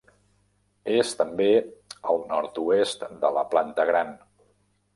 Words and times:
És 0.93 1.11
també 1.19 1.49
al 2.13 2.23
nord-oest 2.33 3.07
de 3.27 3.33
la 3.39 3.47
Planta 3.55 3.87
Gran. 3.95 4.13